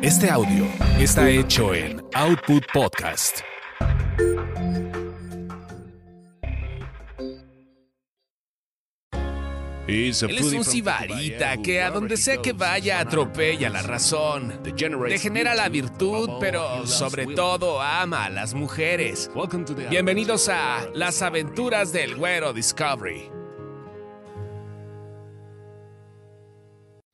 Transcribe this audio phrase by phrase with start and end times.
[0.00, 0.66] Este audio
[0.98, 3.40] está hecho en Output Podcast.
[9.88, 15.68] Él es un sibarita que a donde sea que vaya atropella la razón, degenera la
[15.68, 19.30] virtud, pero sobre todo ama a las mujeres.
[19.90, 23.30] Bienvenidos a Las aventuras del güero Discovery.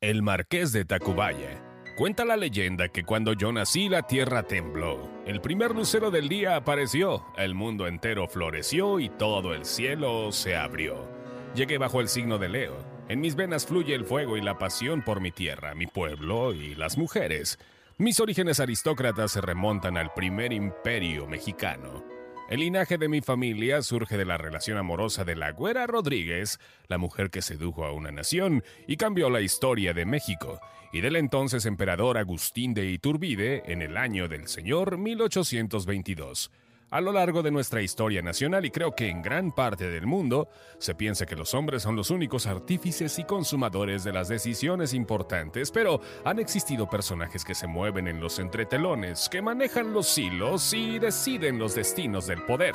[0.00, 1.69] El marqués de Tacubaya.
[2.00, 5.10] Cuenta la leyenda que cuando yo nací la tierra tembló.
[5.26, 10.56] El primer lucero del día apareció, el mundo entero floreció y todo el cielo se
[10.56, 11.06] abrió.
[11.54, 12.74] Llegué bajo el signo de Leo.
[13.10, 16.74] En mis venas fluye el fuego y la pasión por mi tierra, mi pueblo y
[16.74, 17.58] las mujeres.
[17.98, 22.09] Mis orígenes aristócratas se remontan al primer imperio mexicano.
[22.50, 26.58] El linaje de mi familia surge de la relación amorosa de la Güera Rodríguez,
[26.88, 30.60] la mujer que sedujo a una nación y cambió la historia de México,
[30.92, 36.50] y del entonces emperador Agustín de Iturbide en el año del señor 1822.
[36.90, 40.48] A lo largo de nuestra historia nacional y creo que en gran parte del mundo,
[40.78, 45.70] se piensa que los hombres son los únicos artífices y consumadores de las decisiones importantes,
[45.70, 50.98] pero han existido personajes que se mueven en los entretelones, que manejan los hilos y
[50.98, 52.74] deciden los destinos del poder.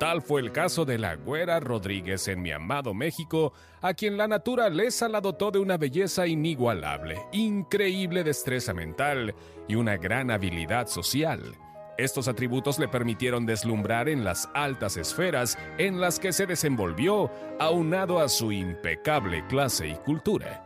[0.00, 4.26] Tal fue el caso de la Güera Rodríguez en mi amado México, a quien la
[4.26, 9.32] naturaleza la dotó de una belleza inigualable, increíble destreza mental
[9.68, 11.56] y una gran habilidad social.
[11.98, 18.20] Estos atributos le permitieron deslumbrar en las altas esferas en las que se desenvolvió, aunado
[18.20, 20.64] a su impecable clase y cultura.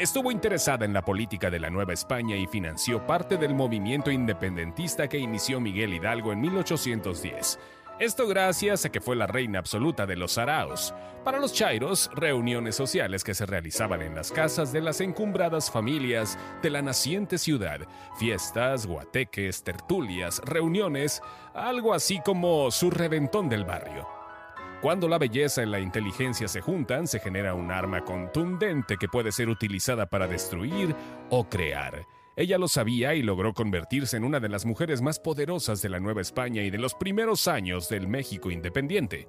[0.00, 5.08] Estuvo interesada en la política de la Nueva España y financió parte del movimiento independentista
[5.08, 7.60] que inició Miguel Hidalgo en 1810
[8.02, 10.92] esto gracias a que fue la reina absoluta de los araos.
[11.24, 16.36] Para los chairos, reuniones sociales que se realizaban en las casas de las encumbradas familias
[16.62, 17.86] de la naciente ciudad,
[18.18, 21.22] fiestas, guateques, tertulias, reuniones,
[21.54, 24.08] algo así como su reventón del barrio.
[24.80, 29.30] Cuando la belleza y la inteligencia se juntan, se genera un arma contundente que puede
[29.30, 30.96] ser utilizada para destruir
[31.30, 32.04] o crear.
[32.34, 36.00] Ella lo sabía y logró convertirse en una de las mujeres más poderosas de la
[36.00, 39.28] Nueva España y de los primeros años del México independiente.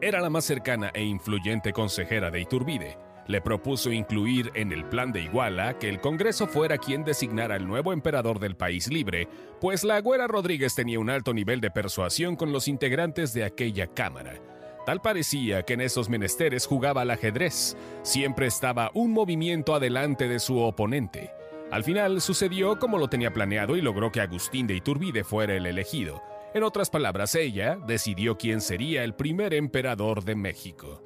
[0.00, 2.98] Era la más cercana e influyente consejera de Iturbide.
[3.28, 7.68] Le propuso incluir en el plan de Iguala que el Congreso fuera quien designara al
[7.68, 9.28] nuevo emperador del país libre,
[9.60, 13.86] pues la Agüera Rodríguez tenía un alto nivel de persuasión con los integrantes de aquella
[13.86, 14.40] Cámara.
[14.86, 17.76] Tal parecía que en esos menesteres jugaba al ajedrez.
[18.02, 21.30] Siempre estaba un movimiento adelante de su oponente.
[21.70, 25.66] Al final sucedió como lo tenía planeado y logró que Agustín de Iturbide fuera el
[25.66, 26.20] elegido.
[26.52, 31.04] En otras palabras, ella decidió quién sería el primer emperador de México.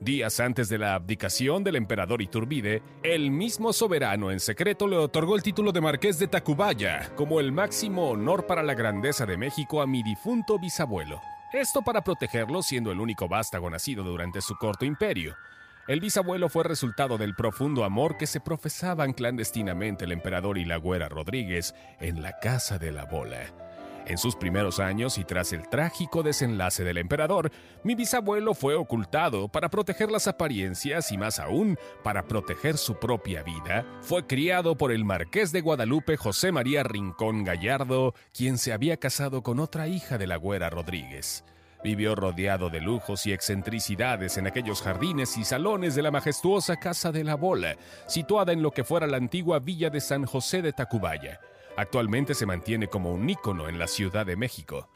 [0.00, 5.34] Días antes de la abdicación del emperador Iturbide, el mismo soberano en secreto le otorgó
[5.34, 9.80] el título de Marqués de Tacubaya, como el máximo honor para la grandeza de México
[9.80, 11.20] a mi difunto bisabuelo.
[11.52, 15.36] Esto para protegerlo siendo el único vástago nacido durante su corto imperio.
[15.88, 20.76] El bisabuelo fue resultado del profundo amor que se profesaban clandestinamente el emperador y la
[20.76, 23.52] güera Rodríguez en la Casa de la Bola.
[24.06, 27.50] En sus primeros años y tras el trágico desenlace del emperador,
[27.82, 33.42] mi bisabuelo fue ocultado para proteger las apariencias y más aún para proteger su propia
[33.42, 33.84] vida.
[34.02, 39.42] Fue criado por el marqués de Guadalupe José María Rincón Gallardo, quien se había casado
[39.42, 41.44] con otra hija de la güera Rodríguez.
[41.82, 47.10] Vivió rodeado de lujos y excentricidades en aquellos jardines y salones de la majestuosa Casa
[47.10, 47.76] de la Bola,
[48.06, 51.40] situada en lo que fuera la antigua villa de San José de Tacubaya.
[51.76, 54.88] Actualmente se mantiene como un ícono en la Ciudad de México.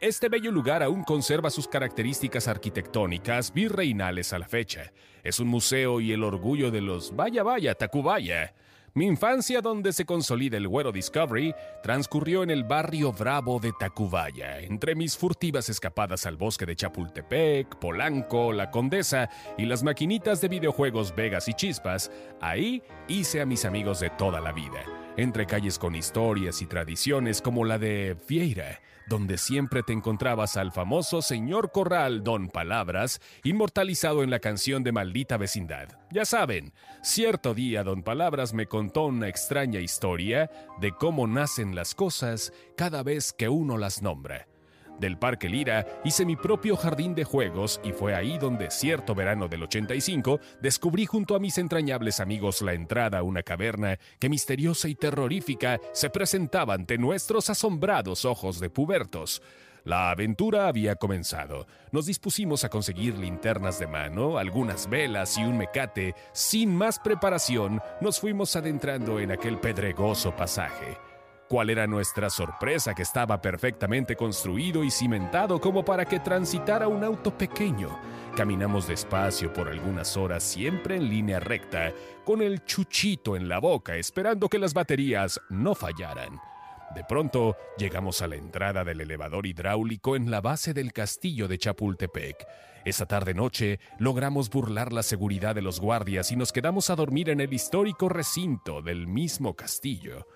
[0.00, 4.92] Este bello lugar aún conserva sus características arquitectónicas virreinales a la fecha.
[5.24, 8.54] Es un museo y el orgullo de los Vaya Vaya Tacubaya.
[8.98, 11.54] Mi infancia, donde se consolida el Güero Discovery,
[11.84, 17.76] transcurrió en el barrio Bravo de Tacubaya, entre mis furtivas escapadas al bosque de Chapultepec,
[17.76, 22.10] Polanco, La Condesa y las maquinitas de videojuegos Vegas y Chispas.
[22.40, 24.82] Ahí hice a mis amigos de toda la vida,
[25.18, 30.70] entre calles con historias y tradiciones como la de Vieira, donde siempre te encontrabas al
[30.70, 35.88] famoso señor Corral Don Palabras, inmortalizado en la canción de Maldita Vecindad.
[36.12, 36.72] Ya saben,
[37.02, 43.02] cierto día Don Palabras me contó una extraña historia de cómo nacen las cosas cada
[43.02, 44.46] vez que uno las nombra.
[44.98, 49.48] Del Parque Lira hice mi propio jardín de juegos y fue ahí donde cierto verano
[49.48, 54.88] del 85 descubrí junto a mis entrañables amigos la entrada a una caverna que misteriosa
[54.88, 59.42] y terrorífica se presentaba ante nuestros asombrados ojos de pubertos.
[59.84, 61.66] La aventura había comenzado.
[61.92, 66.14] Nos dispusimos a conseguir linternas de mano, algunas velas y un mecate.
[66.32, 71.07] Sin más preparación, nos fuimos adentrando en aquel pedregoso pasaje.
[71.48, 77.02] ¿Cuál era nuestra sorpresa que estaba perfectamente construido y cimentado como para que transitara un
[77.02, 77.98] auto pequeño?
[78.36, 81.94] Caminamos despacio por algunas horas, siempre en línea recta,
[82.26, 86.38] con el chuchito en la boca, esperando que las baterías no fallaran.
[86.94, 91.56] De pronto llegamos a la entrada del elevador hidráulico en la base del castillo de
[91.56, 92.46] Chapultepec.
[92.84, 97.40] Esa tarde-noche logramos burlar la seguridad de los guardias y nos quedamos a dormir en
[97.40, 100.26] el histórico recinto del mismo castillo.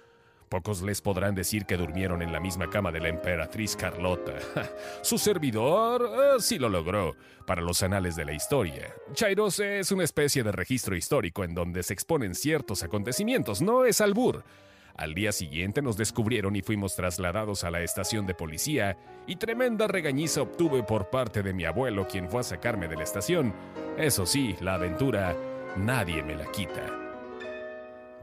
[0.53, 4.35] Pocos les podrán decir que durmieron en la misma cama de la emperatriz Carlota.
[5.03, 7.17] Su servidor eh, sí lo logró,
[7.47, 8.93] para los anales de la historia.
[9.15, 14.03] Chairos es una especie de registro histórico en donde se exponen ciertos acontecimientos, no es
[14.03, 14.45] albur.
[14.95, 19.89] Al día siguiente nos descubrieron y fuimos trasladados a la estación de policía, y tremenda
[19.89, 23.55] regañiza obtuve por parte de mi abuelo, quien fue a sacarme de la estación.
[23.97, 25.35] Eso sí, la aventura
[25.79, 27.02] nadie me la quita.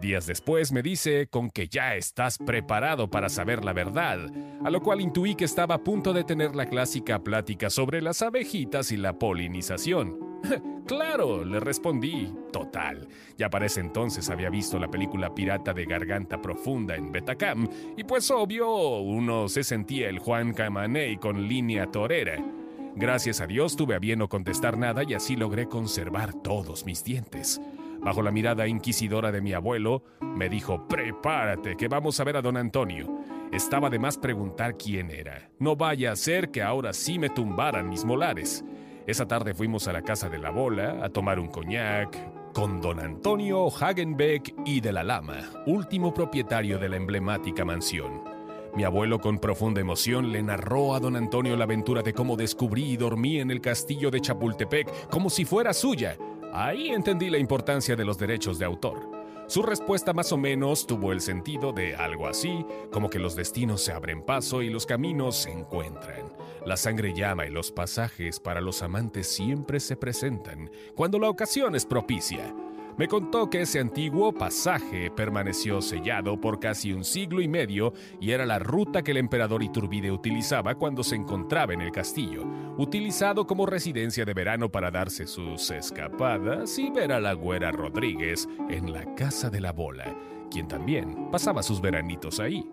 [0.02, 4.32] Días después me dice con que ya estás preparado para saber la verdad,
[4.64, 8.22] a lo cual intuí que estaba a punto de tener la clásica plática sobre las
[8.22, 10.18] abejitas y la polinización.
[10.88, 12.34] claro, le respondí.
[12.54, 13.10] Total.
[13.38, 17.68] Ya para ese entonces había visto la película Pirata de Garganta Profunda en Betacam,
[17.98, 22.42] y pues obvio, uno se sentía el Juan Camaney con línea torera.
[22.96, 27.04] Gracias a Dios tuve a bien no contestar nada y así logré conservar todos mis
[27.04, 27.62] dientes.
[28.02, 32.42] Bajo la mirada inquisidora de mi abuelo, me dijo, prepárate, que vamos a ver a
[32.42, 33.08] don Antonio.
[33.52, 35.50] Estaba de más preguntar quién era.
[35.60, 38.64] No vaya a ser que ahora sí me tumbaran mis molares.
[39.08, 42.16] Esa tarde fuimos a la casa de la bola a tomar un coñac
[42.54, 48.22] con don Antonio Hagenbeck y de la Lama, último propietario de la emblemática mansión.
[48.76, 52.92] Mi abuelo con profunda emoción le narró a don Antonio la aventura de cómo descubrí
[52.92, 56.18] y dormí en el castillo de Chapultepec como si fuera suya,
[56.52, 59.20] Ahí entendí la importancia de los derechos de autor.
[59.48, 63.82] Su respuesta más o menos tuvo el sentido de algo así, como que los destinos
[63.82, 66.32] se abren paso y los caminos se encuentran.
[66.66, 71.76] La sangre llama y los pasajes para los amantes siempre se presentan, cuando la ocasión
[71.76, 72.54] es propicia.
[73.00, 78.32] Me contó que ese antiguo pasaje permaneció sellado por casi un siglo y medio y
[78.32, 82.44] era la ruta que el emperador Iturbide utilizaba cuando se encontraba en el castillo,
[82.78, 88.50] utilizado como residencia de verano para darse sus escapadas y ver a la güera Rodríguez
[88.70, 90.14] en la casa de la bola,
[90.52, 92.70] quien también pasaba sus veranitos ahí.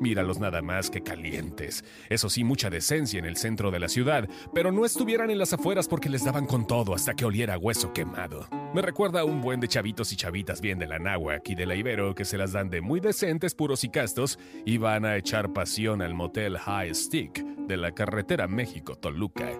[0.00, 1.84] Míralos nada más que calientes.
[2.08, 5.52] Eso sí, mucha decencia en el centro de la ciudad, pero no estuvieran en las
[5.52, 8.48] afueras porque les daban con todo hasta que oliera hueso quemado.
[8.74, 11.66] Me recuerda a un buen de chavitos y chavitas bien de la náhuac y de
[11.66, 15.16] la Ibero que se las dan de muy decentes, puros y castos y van a
[15.16, 19.52] echar pasión al motel High Stick de la carretera México-Toluca.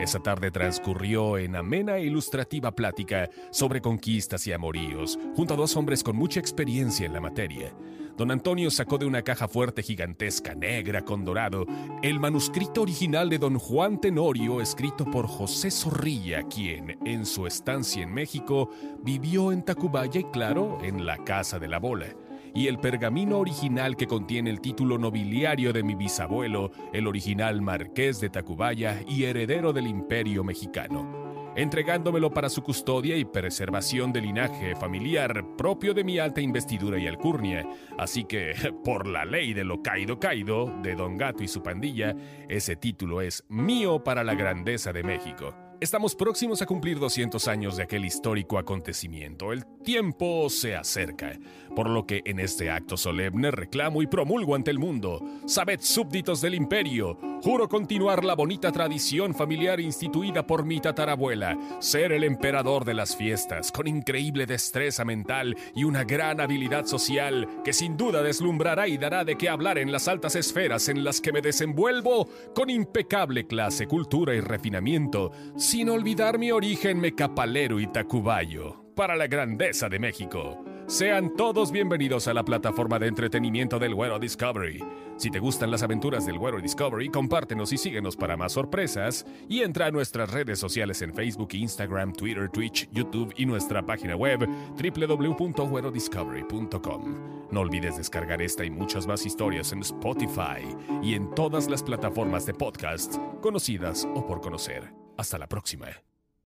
[0.00, 5.76] Esa tarde transcurrió en amena e ilustrativa plática sobre conquistas y amoríos, junto a dos
[5.76, 7.72] hombres con mucha experiencia en la materia.
[8.16, 11.66] Don Antonio sacó de una caja fuerte gigantesca, negra con dorado,
[12.02, 18.02] el manuscrito original de Don Juan Tenorio, escrito por José Zorrilla, quien, en su estancia
[18.02, 18.70] en México,
[19.02, 22.06] vivió en Tacubaya y, claro, en la Casa de la Bola.
[22.54, 28.18] Y el pergamino original que contiene el título nobiliario de mi bisabuelo, el original marqués
[28.18, 31.25] de Tacubaya y heredero del imperio mexicano
[31.56, 37.06] entregándomelo para su custodia y preservación del linaje familiar propio de mi alta investidura y
[37.06, 37.66] alcurnia.
[37.98, 38.54] Así que,
[38.84, 42.14] por la ley de lo caído caído, de Don Gato y su pandilla,
[42.48, 45.65] ese título es mío para la grandeza de México.
[45.78, 49.52] Estamos próximos a cumplir 200 años de aquel histórico acontecimiento.
[49.52, 51.38] El tiempo se acerca,
[51.74, 55.20] por lo que en este acto solemne reclamo y promulgo ante el mundo.
[55.44, 62.10] Sabed, súbditos del imperio, juro continuar la bonita tradición familiar instituida por mi tatarabuela, ser
[62.12, 67.74] el emperador de las fiestas, con increíble destreza mental y una gran habilidad social que
[67.74, 71.32] sin duda deslumbrará y dará de qué hablar en las altas esferas en las que
[71.32, 75.32] me desenvuelvo con impecable clase, cultura y refinamiento
[75.66, 80.64] sin olvidar mi origen mecapalero y tacubayo, para la grandeza de México.
[80.86, 84.78] Sean todos bienvenidos a la plataforma de entretenimiento del Güero Discovery.
[85.16, 89.62] Si te gustan las aventuras del Güero Discovery, compártenos y síguenos para más sorpresas y
[89.62, 94.48] entra a nuestras redes sociales en Facebook, Instagram, Twitter, Twitch, YouTube y nuestra página web
[94.76, 97.48] www.güerodiscovery.com.
[97.50, 100.62] No olvides descargar esta y muchas más historias en Spotify
[101.02, 105.05] y en todas las plataformas de podcast conocidas o por conocer.
[105.16, 105.88] Hasta la próxima.